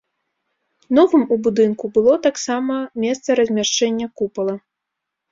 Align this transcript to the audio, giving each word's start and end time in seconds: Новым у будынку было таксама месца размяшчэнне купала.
Новым 0.99 1.23
у 1.35 1.35
будынку 1.47 1.85
было 1.97 2.15
таксама 2.27 2.77
месца 3.03 3.29
размяшчэнне 3.41 4.07
купала. 4.23 4.55